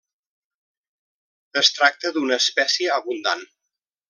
[1.61, 3.47] Es tracta d'una espècie abundant.